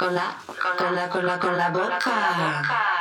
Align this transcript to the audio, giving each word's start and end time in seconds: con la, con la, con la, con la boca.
con 0.00 0.14
la, 0.14 0.34
con 0.78 0.94
la, 0.94 1.08
con 1.10 1.26
la, 1.26 1.38
con 1.38 1.56
la 1.58 1.68
boca. 1.68 2.99